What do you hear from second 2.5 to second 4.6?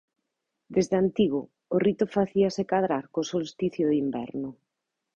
cadrar co solsticio de inverno.